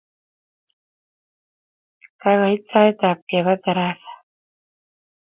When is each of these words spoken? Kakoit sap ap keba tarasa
Kakoit 2.21 2.63
sap 2.71 2.99
ap 3.09 3.19
keba 3.29 3.53
tarasa 3.63 4.13